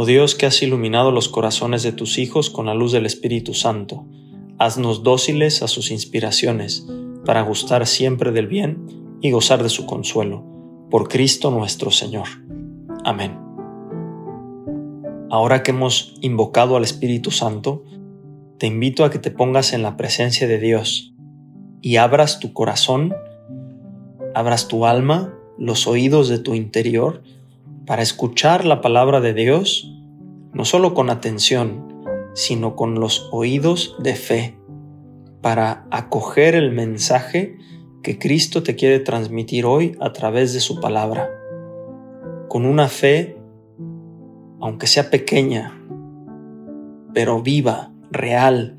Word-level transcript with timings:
Oh 0.00 0.06
Dios 0.06 0.36
que 0.36 0.46
has 0.46 0.62
iluminado 0.62 1.10
los 1.10 1.28
corazones 1.28 1.82
de 1.82 1.90
tus 1.90 2.18
hijos 2.18 2.50
con 2.50 2.66
la 2.66 2.74
luz 2.74 2.92
del 2.92 3.04
Espíritu 3.04 3.52
Santo, 3.52 4.06
haznos 4.56 5.02
dóciles 5.02 5.60
a 5.64 5.66
sus 5.66 5.90
inspiraciones, 5.90 6.86
para 7.24 7.42
gustar 7.42 7.84
siempre 7.84 8.30
del 8.30 8.46
bien 8.46 9.18
y 9.20 9.32
gozar 9.32 9.60
de 9.60 9.68
su 9.68 9.86
consuelo. 9.86 10.44
Por 10.88 11.08
Cristo 11.08 11.50
nuestro 11.50 11.90
Señor. 11.90 12.28
Amén. 13.04 13.40
Ahora 15.30 15.64
que 15.64 15.72
hemos 15.72 16.14
invocado 16.20 16.76
al 16.76 16.84
Espíritu 16.84 17.32
Santo, 17.32 17.82
te 18.58 18.68
invito 18.68 19.04
a 19.04 19.10
que 19.10 19.18
te 19.18 19.32
pongas 19.32 19.72
en 19.72 19.82
la 19.82 19.96
presencia 19.96 20.46
de 20.46 20.60
Dios 20.60 21.12
y 21.82 21.96
abras 21.96 22.38
tu 22.38 22.52
corazón, 22.52 23.16
abras 24.32 24.68
tu 24.68 24.86
alma, 24.86 25.34
los 25.58 25.88
oídos 25.88 26.28
de 26.28 26.38
tu 26.38 26.54
interior, 26.54 27.24
para 27.88 28.02
escuchar 28.02 28.66
la 28.66 28.82
palabra 28.82 29.22
de 29.22 29.32
Dios, 29.32 29.90
no 30.52 30.66
solo 30.66 30.92
con 30.92 31.08
atención, 31.08 32.04
sino 32.34 32.76
con 32.76 33.00
los 33.00 33.30
oídos 33.32 33.96
de 33.98 34.14
fe, 34.14 34.58
para 35.40 35.86
acoger 35.90 36.54
el 36.54 36.70
mensaje 36.70 37.56
que 38.02 38.18
Cristo 38.18 38.62
te 38.62 38.76
quiere 38.76 39.00
transmitir 39.00 39.64
hoy 39.64 39.96
a 40.00 40.12
través 40.12 40.52
de 40.52 40.60
su 40.60 40.80
palabra, 40.80 41.30
con 42.48 42.66
una 42.66 42.88
fe, 42.88 43.38
aunque 44.60 44.86
sea 44.86 45.08
pequeña, 45.08 45.82
pero 47.14 47.40
viva, 47.40 47.90
real, 48.10 48.76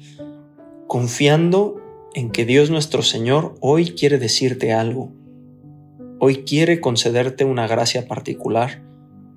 confiando 0.85 1.81
en 2.13 2.29
que 2.29 2.45
Dios 2.45 2.69
nuestro 2.69 3.01
Señor 3.01 3.55
hoy 3.59 3.85
quiere 3.95 4.19
decirte 4.19 4.71
algo, 4.71 5.11
hoy 6.19 6.43
quiere 6.43 6.79
concederte 6.79 7.43
una 7.43 7.65
gracia 7.65 8.07
particular, 8.07 8.87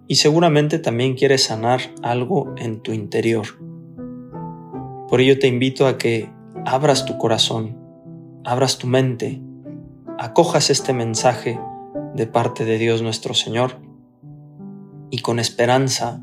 y 0.08 0.16
seguramente 0.16 0.78
también 0.78 1.14
quieres 1.14 1.44
sanar 1.44 1.80
algo 2.02 2.54
en 2.56 2.80
tu 2.80 2.92
interior. 2.92 3.46
Por 5.08 5.20
ello 5.20 5.38
te 5.38 5.46
invito 5.46 5.86
a 5.86 5.98
que 5.98 6.30
abras 6.64 7.04
tu 7.04 7.18
corazón, 7.18 7.76
abras 8.44 8.78
tu 8.78 8.86
mente, 8.86 9.40
acojas 10.18 10.70
este 10.70 10.92
mensaje 10.92 11.60
de 12.14 12.26
parte 12.26 12.64
de 12.64 12.78
Dios 12.78 13.02
nuestro 13.02 13.34
Señor 13.34 13.78
y 15.10 15.18
con 15.18 15.38
esperanza, 15.38 16.22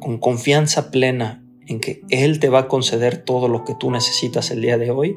con 0.00 0.18
confianza 0.18 0.90
plena 0.90 1.44
en 1.66 1.80
que 1.80 2.02
Él 2.10 2.38
te 2.38 2.48
va 2.48 2.60
a 2.60 2.68
conceder 2.68 3.24
todo 3.24 3.48
lo 3.48 3.64
que 3.64 3.74
tú 3.74 3.90
necesitas 3.90 4.50
el 4.50 4.62
día 4.62 4.78
de 4.78 4.90
hoy, 4.90 5.16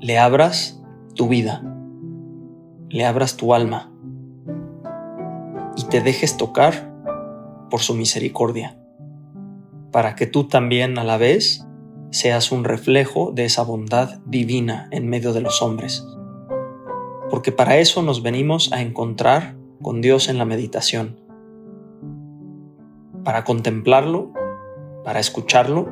le 0.00 0.18
abras 0.18 0.82
tu 1.14 1.28
vida, 1.28 1.62
le 2.90 3.04
abras 3.04 3.36
tu 3.36 3.54
alma 3.54 3.93
y 5.76 5.84
te 5.84 6.00
dejes 6.00 6.36
tocar 6.36 6.92
por 7.70 7.80
su 7.80 7.94
misericordia, 7.94 8.76
para 9.90 10.14
que 10.14 10.26
tú 10.26 10.44
también 10.44 10.98
a 10.98 11.04
la 11.04 11.16
vez 11.16 11.66
seas 12.10 12.52
un 12.52 12.64
reflejo 12.64 13.32
de 13.32 13.44
esa 13.44 13.62
bondad 13.62 14.20
divina 14.24 14.88
en 14.92 15.08
medio 15.08 15.32
de 15.32 15.40
los 15.40 15.62
hombres. 15.62 16.06
Porque 17.30 17.50
para 17.50 17.78
eso 17.78 18.02
nos 18.02 18.22
venimos 18.22 18.72
a 18.72 18.80
encontrar 18.80 19.56
con 19.82 20.00
Dios 20.00 20.28
en 20.28 20.38
la 20.38 20.44
meditación, 20.44 21.18
para 23.24 23.44
contemplarlo, 23.44 24.32
para 25.02 25.18
escucharlo, 25.18 25.88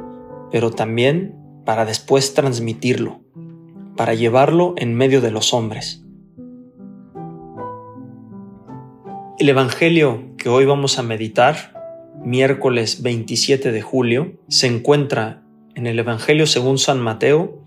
pero 0.51 0.71
también 0.71 1.35
para 1.65 1.85
después 1.85 2.35
transmitirlo, 2.35 3.21
para 3.97 4.15
llevarlo 4.15 4.75
en 4.77 4.95
medio 4.95 5.21
de 5.21 5.31
los 5.31 5.53
hombres. 5.55 6.02
El 9.39 9.49
Evangelio 9.49 10.37
que 10.37 10.51
hoy 10.51 10.67
vamos 10.67 10.99
a 10.99 11.03
meditar, 11.03 12.13
miércoles 12.23 13.03
27 13.03 13.73
de 13.73 13.81
julio, 13.81 14.39
se 14.49 14.67
encuentra 14.67 15.43
en 15.75 15.87
el 15.87 15.99
Evangelio 15.99 16.47
según 16.47 16.77
San 16.77 17.01
Mateo, 17.01 17.65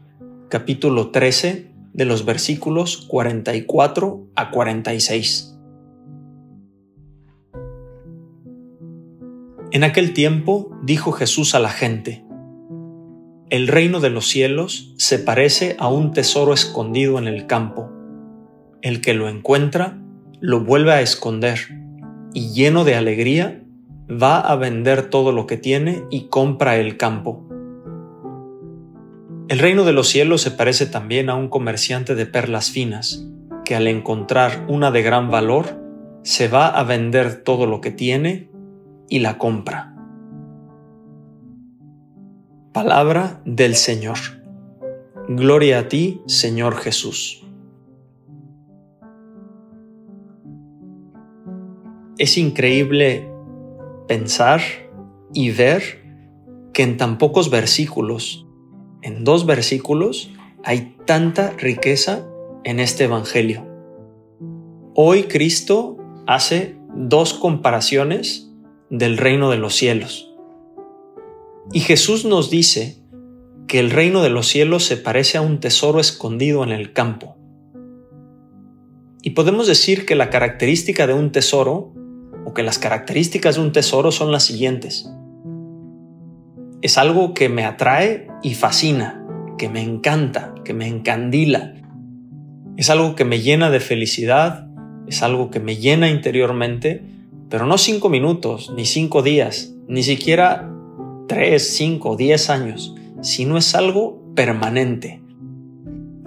capítulo 0.48 1.10
13, 1.10 1.72
de 1.92 2.06
los 2.06 2.24
versículos 2.24 3.08
44 3.08 4.28
a 4.36 4.52
46. 4.52 5.58
En 9.72 9.84
aquel 9.84 10.14
tiempo 10.14 10.70
dijo 10.84 11.14
Jesús 11.14 11.56
a 11.56 11.60
la 11.60 11.70
gente, 11.70 12.24
El 13.50 13.68
reino 13.68 14.00
de 14.02 14.12
los 14.12 14.28
cielos 14.28 14.94
se 14.98 15.18
parece 15.18 15.76
a 15.80 15.88
un 15.88 16.14
tesoro 16.14 16.54
escondido 16.54 17.18
en 17.18 17.28
el 17.28 17.48
campo. 17.48 17.92
El 18.84 19.02
que 19.02 19.16
lo 19.16 19.28
encuentra, 19.28 20.05
lo 20.42 20.62
vuelve 20.62 20.92
a 20.92 21.02
esconder 21.02 21.60
y 22.34 22.54
lleno 22.54 22.84
de 22.84 22.96
alegría 22.96 23.62
va 24.10 24.40
a 24.40 24.56
vender 24.56 25.10
todo 25.10 25.32
lo 25.32 25.48
que 25.48 25.58
tiene 25.58 26.04
y 26.12 26.28
compra 26.28 26.78
el 26.78 26.98
campo. 26.98 27.48
El 29.48 29.60
reino 29.60 29.84
de 29.84 29.94
los 29.94 30.08
cielos 30.08 30.42
se 30.42 30.52
parece 30.52 30.86
también 30.86 31.30
a 31.30 31.36
un 31.36 31.50
comerciante 31.50 32.16
de 32.16 32.26
perlas 32.26 32.72
finas, 32.72 33.28
que 33.64 33.76
al 33.76 33.88
encontrar 33.88 34.66
una 34.68 34.92
de 34.92 35.04
gran 35.04 35.30
valor, 35.30 35.82
se 36.24 36.48
va 36.48 36.68
a 36.68 36.84
vender 36.84 37.44
todo 37.44 37.68
lo 37.68 37.82
que 37.82 37.92
tiene 37.92 38.50
y 39.08 39.20
la 39.20 39.38
compra. 39.38 39.96
Palabra 42.74 43.42
del 43.46 43.76
Señor. 43.76 44.18
Gloria 45.30 45.80
a 45.80 45.88
ti, 45.88 46.22
Señor 46.26 46.76
Jesús. 46.76 47.45
Es 52.18 52.38
increíble 52.38 53.30
pensar 54.08 54.62
y 55.34 55.52
ver 55.52 56.02
que 56.72 56.84
en 56.84 56.96
tan 56.96 57.18
pocos 57.18 57.50
versículos, 57.50 58.48
en 59.02 59.26
dos 59.26 59.46
versículos, 59.46 60.32
hay 60.64 60.96
tanta 61.06 61.52
riqueza 61.58 62.26
en 62.64 62.80
este 62.80 63.04
Evangelio. 63.04 63.68
Hoy 64.94 65.24
Cristo 65.24 65.98
hace 66.26 66.78
dos 66.96 67.34
comparaciones 67.34 68.50
del 68.90 69.18
reino 69.18 69.50
de 69.50 69.58
los 69.58 69.76
cielos. 69.76 70.34
Y 71.74 71.82
Jesús 71.82 72.24
nos 72.24 72.50
dice 72.50 72.96
que 73.68 73.80
el 73.80 73.92
reino 73.92 74.22
de 74.22 74.30
los 74.30 74.48
cielos 74.48 74.86
se 74.86 74.96
parece 74.96 75.38
a 75.38 75.42
un 75.42 75.60
tesoro 75.60 76.00
escondido 76.00 76.64
en 76.64 76.72
el 76.72 76.94
campo. 76.94 77.36
Y 79.22 79.32
podemos 79.32 79.68
decir 79.68 80.06
que 80.06 80.16
la 80.16 80.30
característica 80.30 81.08
de 81.08 81.14
un 81.14 81.34
tesoro 81.34 81.92
que 82.56 82.64
las 82.64 82.80
características 82.80 83.56
de 83.56 83.62
un 83.62 83.72
tesoro 83.72 84.12
son 84.12 84.32
las 84.32 84.44
siguientes. 84.44 85.08
Es 86.82 86.98
algo 86.98 87.36
que 87.36 87.50
me 87.50 87.66
atrae 87.66 88.28
y 88.42 88.56
fascina, 88.56 89.24
que 89.60 89.70
me 89.70 89.82
encanta, 89.82 90.56
que 90.64 90.74
me 90.74 90.88
encandila. 90.88 91.76
Es 92.78 92.90
algo 92.90 93.16
que 93.16 93.26
me 93.26 93.42
llena 93.42 93.70
de 93.70 93.80
felicidad, 93.80 94.68
es 95.08 95.22
algo 95.22 95.52
que 95.52 95.60
me 95.60 95.76
llena 95.78 96.10
interiormente, 96.10 97.04
pero 97.50 97.68
no 97.68 97.78
cinco 97.78 98.10
minutos, 98.10 98.74
ni 98.76 98.86
cinco 98.86 99.22
días, 99.22 99.76
ni 99.88 100.02
siquiera 100.02 100.72
tres, 101.28 101.76
cinco, 101.76 102.16
diez 102.16 102.50
años, 102.50 102.96
sino 103.22 103.58
es 103.58 103.76
algo 103.76 104.34
permanente. 104.34 105.22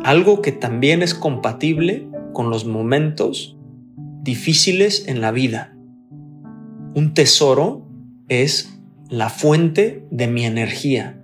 Algo 0.05 0.43
que 0.43 0.53
también 0.53 1.03
es 1.03 1.15
compatible 1.15 2.07
con 2.33 2.51
los 2.51 2.67
momentos 2.67 3.57
difíciles 4.23 5.09
en 5.09 5.21
la 5.21 5.33
vida 5.33 5.78
un 6.95 7.15
tesoro 7.15 7.87
es 8.29 8.79
la 9.09 9.29
fuente 9.29 10.07
de 10.11 10.27
mi 10.27 10.45
energía, 10.45 11.23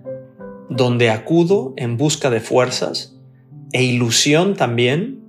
donde 0.71 1.11
acudo 1.11 1.75
en 1.77 1.97
busca 1.97 2.31
de 2.31 2.41
fuerzas 2.41 3.19
e 3.73 3.83
ilusión 3.83 4.55
también 4.55 5.23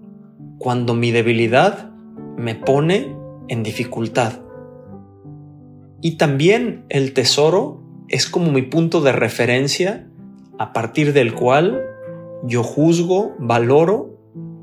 cuando 0.57 0.93
mi 0.93 1.11
debilidad 1.11 1.91
me 2.37 2.55
pone 2.55 3.15
en 3.47 3.63
dificultad. 3.63 4.41
Y 6.01 6.11
también 6.11 6.85
el 6.89 7.13
tesoro 7.13 7.81
es 8.07 8.27
como 8.27 8.51
mi 8.51 8.61
punto 8.61 9.01
de 9.01 9.11
referencia 9.11 10.07
a 10.59 10.73
partir 10.73 11.13
del 11.13 11.33
cual 11.33 11.81
yo 12.43 12.63
juzgo, 12.63 13.35
valoro 13.39 14.19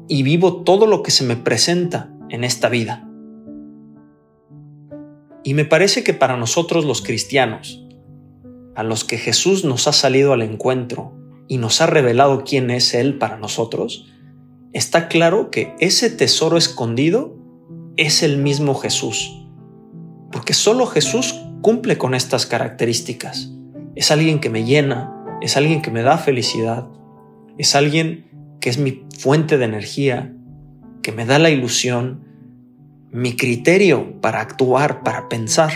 y 0.09 0.23
vivo 0.23 0.63
todo 0.63 0.87
lo 0.87 1.03
que 1.03 1.11
se 1.11 1.25
me 1.25 1.37
presenta 1.37 2.15
en 2.29 2.45
esta 2.45 2.69
vida. 2.69 3.09
Y 5.44 5.55
me 5.55 5.65
parece 5.65 6.05
que 6.05 6.15
para 6.15 6.37
nosotros 6.37 6.85
los 6.85 7.03
cristianos, 7.03 7.85
a 8.75 8.83
los 8.83 9.05
que 9.05 9.19
Jesús 9.19 9.65
nos 9.65 9.89
ha 9.89 9.93
salido 9.93 10.33
al 10.33 10.43
encuentro 10.43 11.12
y 11.49 11.59
nos 11.59 11.81
ha 11.81 11.87
revelado 11.87 12.44
quién 12.44 12.71
es 12.71 12.94
Él 12.94 13.19
para 13.19 13.37
nosotros, 13.37 14.06
está 14.73 15.09
claro 15.09 15.50
que 15.50 15.75
ese 15.81 16.11
tesoro 16.11 16.56
escondido 16.56 17.37
es 17.97 18.23
el 18.23 18.39
mismo 18.39 18.75
Jesús. 18.75 19.47
Porque 20.31 20.55
solo 20.55 20.87
Jesús 20.87 21.35
cumple 21.61 21.99
con 21.99 22.15
estas 22.15 22.47
características. 22.47 23.53
Es 23.95 24.11
alguien 24.11 24.41
que 24.41 24.49
me 24.49 24.65
llena, 24.65 25.12
es 25.43 25.56
alguien 25.56 25.83
que 25.83 25.91
me 25.91 26.03
da 26.03 26.17
felicidad, 26.17 26.88
es 27.59 27.75
alguien 27.75 28.56
que 28.61 28.71
es 28.71 28.79
mi 28.79 29.05
fuente 29.19 29.59
de 29.59 29.65
energía, 29.65 30.35
que 31.03 31.12
me 31.12 31.27
da 31.27 31.38
la 31.38 31.50
ilusión, 31.50 32.25
mi 33.12 33.37
criterio 33.37 34.20
para 34.20 34.41
actuar, 34.41 35.03
para 35.03 35.29
pensar. 35.29 35.70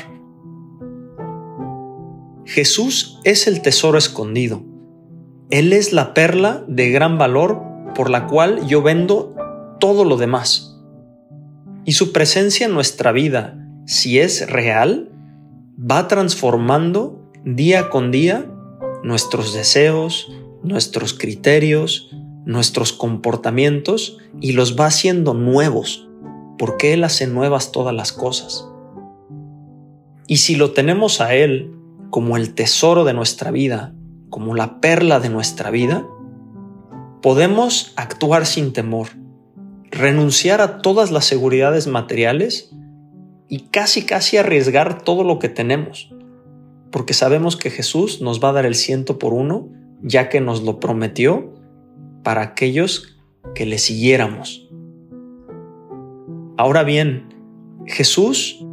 Jesús 2.47 3.21
es 3.25 3.47
el 3.47 3.61
tesoro 3.61 3.99
escondido. 3.99 4.65
Él 5.51 5.73
es 5.73 5.93
la 5.93 6.15
perla 6.15 6.65
de 6.67 6.91
gran 6.91 7.19
valor 7.19 7.63
por 7.95 8.09
la 8.09 8.27
cual 8.27 8.67
yo 8.67 8.83
vendo 8.83 9.35
todo 9.79 10.05
lo 10.05 10.17
demás. 10.17 10.81
Y 11.85 11.93
su 11.93 12.13
presencia 12.13 12.67
en 12.67 12.75
nuestra 12.75 13.13
vida, 13.13 13.59
si 13.85 14.19
es 14.19 14.51
real, 14.51 15.13
va 15.79 16.09
transformando 16.09 17.31
día 17.45 17.91
con 17.91 18.11
día 18.11 18.47
nuestros 19.03 19.55
deseos, 19.55 20.33
nuestros 20.63 21.15
criterios, 21.15 22.11
nuestros 22.45 22.93
comportamientos 22.93 24.19
y 24.41 24.53
los 24.53 24.79
va 24.79 24.87
haciendo 24.87 25.35
nuevos, 25.35 26.09
porque 26.59 26.93
Él 26.93 27.05
hace 27.05 27.27
nuevas 27.27 27.73
todas 27.73 27.95
las 27.95 28.13
cosas. 28.13 28.69
Y 30.27 30.39
si 30.39 30.57
lo 30.57 30.73
tenemos 30.73 31.21
a 31.21 31.35
Él 31.35 31.73
como 32.11 32.37
el 32.37 32.55
tesoro 32.55 33.05
de 33.05 33.15
nuestra 33.15 33.51
vida, 33.51 33.95
como 34.31 34.55
la 34.55 34.81
perla 34.81 35.21
de 35.21 35.29
nuestra 35.29 35.71
vida, 35.71 36.07
podemos 37.23 37.93
actuar 37.97 38.47
sin 38.47 38.73
temor, 38.73 39.09
renunciar 39.91 40.61
a 40.61 40.79
todas 40.79 41.11
las 41.11 41.25
seguridades 41.25 41.87
materiales 41.87 42.75
y 43.49 43.69
casi 43.69 44.05
casi 44.05 44.37
arriesgar 44.37 45.03
todo 45.03 45.25
lo 45.25 45.39
que 45.39 45.49
tenemos, 45.49 46.13
porque 46.91 47.15
sabemos 47.15 47.57
que 47.57 47.71
Jesús 47.71 48.21
nos 48.21 48.43
va 48.43 48.51
a 48.51 48.53
dar 48.53 48.67
el 48.67 48.75
ciento 48.75 49.19
por 49.19 49.33
uno, 49.33 49.69
ya 50.03 50.29
que 50.29 50.41
nos 50.41 50.63
lo 50.63 50.81
prometió 50.81 51.55
para 52.23 52.43
aquellos 52.43 53.17
que 53.55 53.67
le 53.67 53.79
siguiéramos. 53.79 54.69
Ahora 56.59 56.85
bien, 56.85 57.35
Jesús, 57.87 58.65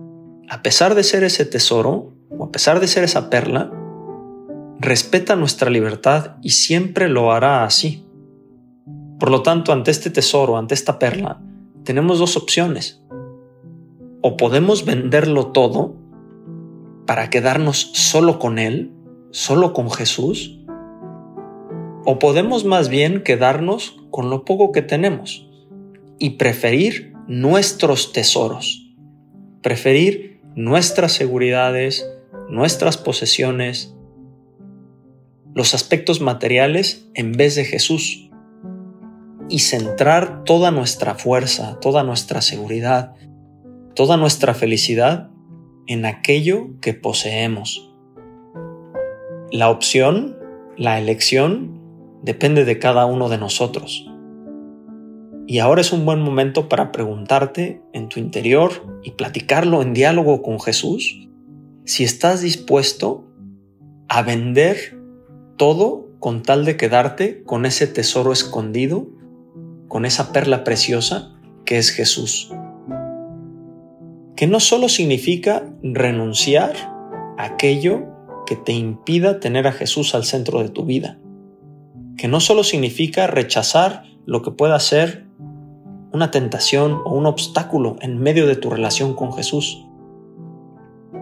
a 0.49 0.61
pesar 0.61 0.95
de 0.95 1.03
ser 1.03 1.23
ese 1.23 1.45
tesoro, 1.45 2.13
o 2.29 2.45
a 2.45 2.51
pesar 2.51 2.79
de 2.79 2.87
ser 2.87 3.03
esa 3.03 3.29
perla, 3.29 3.71
respeta 4.79 5.35
nuestra 5.35 5.69
libertad 5.69 6.37
y 6.41 6.51
siempre 6.51 7.09
lo 7.09 7.31
hará 7.33 7.65
así. 7.65 8.07
Por 9.19 9.31
lo 9.31 9.41
tanto, 9.41 9.73
ante 9.73 9.91
este 9.91 10.09
tesoro, 10.09 10.57
ante 10.57 10.73
esta 10.73 10.97
perla, 10.97 11.41
tenemos 11.83 12.19
dos 12.19 12.37
opciones. 12.37 13.03
O 14.21 14.37
podemos 14.37 14.85
venderlo 14.85 15.47
todo 15.47 15.95
para 17.05 17.29
quedarnos 17.29 17.91
solo 17.93 18.39
con 18.39 18.59
Él, 18.59 18.93
solo 19.31 19.73
con 19.73 19.91
Jesús, 19.91 20.59
o 22.05 22.19
podemos 22.19 22.63
más 22.63 22.87
bien 22.87 23.23
quedarnos 23.23 23.97
con 24.09 24.29
lo 24.29 24.45
poco 24.45 24.71
que 24.71 24.81
tenemos 24.81 25.49
y 26.17 26.31
preferir 26.31 27.12
nuestros 27.27 28.11
tesoros, 28.11 28.93
preferir 29.61 30.41
nuestras 30.55 31.13
seguridades, 31.13 32.05
nuestras 32.49 32.97
posesiones, 32.97 33.95
los 35.53 35.73
aspectos 35.73 36.19
materiales 36.19 37.07
en 37.13 37.33
vez 37.33 37.55
de 37.55 37.65
Jesús 37.65 38.29
y 39.49 39.59
centrar 39.59 40.43
toda 40.43 40.71
nuestra 40.71 41.15
fuerza, 41.15 41.79
toda 41.79 42.03
nuestra 42.03 42.41
seguridad, 42.41 43.15
toda 43.95 44.17
nuestra 44.17 44.53
felicidad 44.53 45.29
en 45.87 46.05
aquello 46.05 46.79
que 46.81 46.93
poseemos. 46.93 47.89
La 49.51 49.69
opción, 49.69 50.37
la 50.77 50.99
elección, 50.99 51.79
depende 52.23 52.65
de 52.65 52.79
cada 52.79 53.05
uno 53.05 53.29
de 53.29 53.37
nosotros. 53.37 54.09
Y 55.45 55.59
ahora 55.59 55.81
es 55.81 55.91
un 55.91 56.05
buen 56.05 56.21
momento 56.21 56.69
para 56.69 56.91
preguntarte 56.91 57.81
en 57.91 58.07
tu 58.07 58.19
interior 58.19 58.71
y 59.03 59.11
platicarlo 59.11 59.81
en 59.81 59.93
diálogo 59.93 60.41
con 60.41 60.59
Jesús 60.59 61.27
si 61.85 62.03
estás 62.03 62.41
dispuesto 62.41 63.25
a 64.07 64.21
vender 64.21 64.97
todo 65.57 66.07
con 66.19 66.43
tal 66.43 66.63
de 66.63 66.77
quedarte 66.77 67.43
con 67.43 67.65
ese 67.65 67.87
tesoro 67.87 68.31
escondido, 68.31 69.07
con 69.89 70.05
esa 70.05 70.31
perla 70.31 70.63
preciosa 70.63 71.33
que 71.65 71.77
es 71.77 71.89
Jesús. 71.89 72.49
Que 74.37 74.47
no 74.47 74.61
solo 74.61 74.87
significa 74.87 75.63
renunciar 75.81 76.73
a 77.37 77.43
aquello 77.43 78.05
que 78.45 78.55
te 78.55 78.71
impida 78.71 79.39
tener 79.39 79.67
a 79.67 79.73
Jesús 79.73 80.15
al 80.15 80.23
centro 80.23 80.61
de 80.63 80.69
tu 80.69 80.85
vida, 80.85 81.17
que 82.17 82.29
no 82.29 82.39
solo 82.39 82.63
significa 82.63 83.27
rechazar 83.27 84.03
lo 84.25 84.41
que 84.41 84.51
pueda 84.51 84.79
ser 84.79 85.22
una 86.13 86.31
tentación 86.31 87.01
o 87.03 87.15
un 87.15 87.25
obstáculo 87.25 87.97
en 87.99 88.19
medio 88.19 88.47
de 88.47 88.55
tu 88.55 88.69
relación 88.69 89.15
con 89.15 89.33
Jesús, 89.33 89.85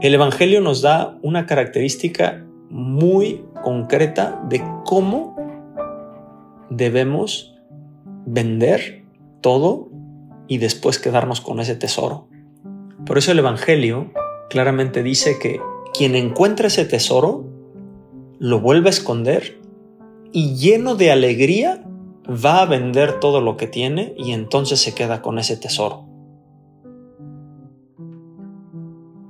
el 0.02 0.14
Evangelio 0.14 0.62
nos 0.62 0.82
da 0.82 1.18
una 1.22 1.46
característica 1.46 2.46
muy 2.70 3.46
concreta 3.64 4.44
de 4.50 4.62
cómo 4.86 5.36
debemos 6.70 7.56
vender 8.26 9.04
todo 9.42 9.90
y 10.48 10.58
después 10.58 11.00
quedarnos 11.00 11.40
con 11.40 11.60
ese 11.60 11.76
tesoro. 11.76 12.28
Por 13.06 13.18
eso 13.18 13.32
el 13.32 13.40
Evangelio 13.40 14.12
claramente 14.50 15.04
dice 15.04 15.40
que 15.40 15.62
quien 15.94 16.16
encuentra 16.16 16.68
ese 16.68 16.86
tesoro 16.86 17.46
lo 18.40 18.60
vuelve 18.60 18.90
a 18.90 18.92
esconder 18.92 19.62
y 20.34 20.56
lleno 20.56 20.96
de 20.96 21.12
alegría 21.12 21.84
va 22.28 22.62
a 22.62 22.66
vender 22.66 23.20
todo 23.20 23.42
lo 23.42 23.58
que 23.58 23.68
tiene 23.68 24.14
y 24.18 24.32
entonces 24.32 24.80
se 24.80 24.94
queda 24.94 25.22
con 25.22 25.40
ese 25.40 25.58
tesoro. 25.58 26.08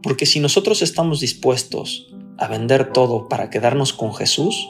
Porque 0.03 0.25
si 0.25 0.39
nosotros 0.39 0.81
estamos 0.81 1.19
dispuestos 1.19 2.13
a 2.37 2.47
vender 2.47 2.91
todo 2.91 3.29
para 3.29 3.49
quedarnos 3.49 3.93
con 3.93 4.13
Jesús, 4.13 4.69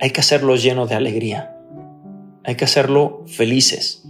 hay 0.00 0.10
que 0.10 0.20
hacerlo 0.20 0.56
lleno 0.56 0.86
de 0.86 0.94
alegría. 0.94 1.56
Hay 2.42 2.56
que 2.56 2.64
hacerlo 2.64 3.22
felices. 3.26 4.04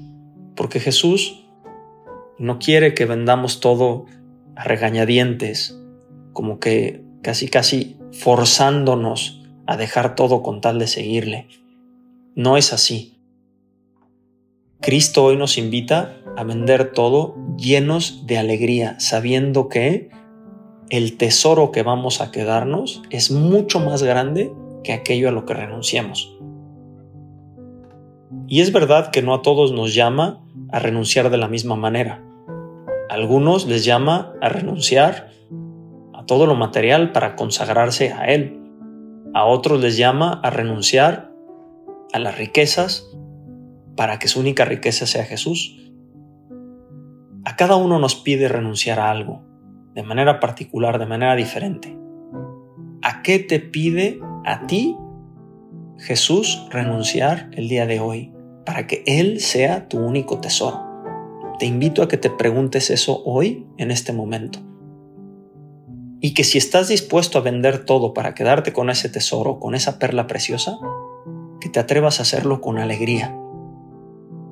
Porque 0.54 0.80
Jesús 0.80 1.46
no 2.38 2.58
quiere 2.58 2.94
que 2.94 3.06
vendamos 3.06 3.60
todo 3.60 4.06
a 4.56 4.64
regañadientes, 4.64 5.78
como 6.32 6.58
que 6.60 7.04
casi 7.22 7.48
casi 7.48 7.96
forzándonos 8.12 9.42
a 9.66 9.76
dejar 9.76 10.14
todo 10.14 10.42
con 10.42 10.60
tal 10.60 10.78
de 10.78 10.86
seguirle. 10.86 11.48
No 12.36 12.56
es 12.56 12.72
así. 12.72 13.20
Cristo 14.80 15.22
hoy 15.22 15.36
nos 15.36 15.56
invita 15.56 16.16
a 16.36 16.42
vender 16.42 16.90
todo 16.90 17.36
llenos 17.56 18.26
de 18.26 18.38
alegría, 18.38 18.98
sabiendo 18.98 19.68
que 19.68 20.10
el 20.90 21.16
tesoro 21.16 21.70
que 21.70 21.84
vamos 21.84 22.20
a 22.20 22.32
quedarnos 22.32 23.02
es 23.10 23.30
mucho 23.30 23.78
más 23.78 24.02
grande 24.02 24.52
que 24.82 24.92
aquello 24.92 25.28
a 25.28 25.32
lo 25.32 25.46
que 25.46 25.54
renunciamos. 25.54 26.36
Y 28.48 28.62
es 28.62 28.72
verdad 28.72 29.12
que 29.12 29.22
no 29.22 29.32
a 29.32 29.42
todos 29.42 29.70
nos 29.70 29.94
llama 29.94 30.44
a 30.72 30.80
renunciar 30.80 31.30
de 31.30 31.38
la 31.38 31.46
misma 31.46 31.76
manera. 31.76 32.20
A 33.08 33.14
algunos 33.14 33.64
les 33.66 33.84
llama 33.84 34.32
a 34.42 34.48
renunciar 34.48 35.30
a 36.12 36.26
todo 36.26 36.46
lo 36.46 36.56
material 36.56 37.12
para 37.12 37.36
consagrarse 37.36 38.12
a 38.12 38.24
Él. 38.24 38.60
A 39.34 39.44
otros 39.44 39.80
les 39.80 39.96
llama 39.96 40.40
a 40.42 40.50
renunciar 40.50 41.33
a 42.14 42.20
las 42.20 42.38
riquezas 42.38 43.10
para 43.96 44.20
que 44.20 44.28
su 44.28 44.38
única 44.38 44.64
riqueza 44.64 45.04
sea 45.04 45.24
Jesús. 45.24 45.76
A 47.44 47.56
cada 47.56 47.74
uno 47.74 47.98
nos 47.98 48.14
pide 48.14 48.46
renunciar 48.46 49.00
a 49.00 49.10
algo, 49.10 49.42
de 49.94 50.04
manera 50.04 50.38
particular, 50.38 51.00
de 51.00 51.06
manera 51.06 51.34
diferente. 51.34 51.98
¿A 53.02 53.20
qué 53.22 53.40
te 53.40 53.58
pide 53.58 54.20
a 54.44 54.64
ti 54.68 54.96
Jesús 55.98 56.64
renunciar 56.70 57.50
el 57.54 57.68
día 57.68 57.84
de 57.84 57.98
hoy 57.98 58.32
para 58.64 58.86
que 58.86 59.02
Él 59.06 59.40
sea 59.40 59.88
tu 59.88 59.98
único 59.98 60.40
tesoro? 60.40 60.84
Te 61.58 61.66
invito 61.66 62.00
a 62.00 62.06
que 62.06 62.16
te 62.16 62.30
preguntes 62.30 62.90
eso 62.90 63.24
hoy, 63.24 63.66
en 63.76 63.90
este 63.90 64.12
momento. 64.12 64.60
Y 66.20 66.32
que 66.32 66.44
si 66.44 66.58
estás 66.58 66.86
dispuesto 66.86 67.38
a 67.38 67.42
vender 67.42 67.84
todo 67.84 68.14
para 68.14 68.34
quedarte 68.34 68.72
con 68.72 68.88
ese 68.88 69.08
tesoro, 69.08 69.58
con 69.58 69.74
esa 69.74 69.98
perla 69.98 70.28
preciosa, 70.28 70.78
que 71.64 71.70
te 71.70 71.80
atrevas 71.80 72.18
a 72.18 72.24
hacerlo 72.24 72.60
con 72.60 72.76
alegría, 72.76 73.34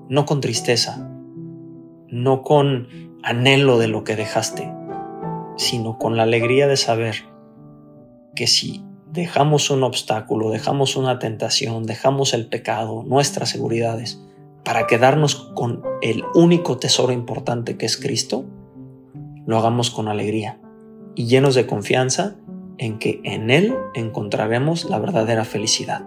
no 0.09 0.25
con 0.25 0.41
tristeza, 0.41 1.11
no 2.09 2.43
con 2.43 2.89
anhelo 3.23 3.77
de 3.77 3.87
lo 3.87 4.03
que 4.03 4.17
dejaste, 4.17 4.73
sino 5.59 5.99
con 5.99 6.17
la 6.17 6.23
alegría 6.23 6.67
de 6.69 6.79
saber 6.79 7.17
que 8.35 8.47
si 8.47 8.83
dejamos 9.11 9.69
un 9.69 9.83
obstáculo, 9.83 10.49
dejamos 10.49 10.97
una 10.97 11.19
tentación, 11.19 11.85
dejamos 11.85 12.33
el 12.33 12.47
pecado, 12.47 13.03
nuestras 13.03 13.51
seguridades, 13.51 14.23
para 14.65 14.87
quedarnos 14.87 15.35
con 15.35 15.83
el 16.01 16.25
único 16.35 16.79
tesoro 16.79 17.13
importante 17.13 17.77
que 17.77 17.85
es 17.85 17.99
Cristo, 17.99 18.47
lo 19.45 19.59
hagamos 19.59 19.91
con 19.91 20.09
alegría 20.09 20.59
y 21.15 21.27
llenos 21.27 21.55
de 21.57 21.67
confianza 21.67 22.37
en 22.79 22.99
que 22.99 23.21
en 23.23 23.51
Él 23.51 23.75
encontraremos 23.93 24.87
la 24.87 24.99
verdadera 24.99 25.45
felicidad. 25.45 26.07